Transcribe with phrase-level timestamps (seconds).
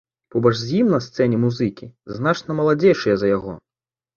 [0.35, 3.53] Побач з ім на сцэне музыкі, значна маладзейшыя за яго.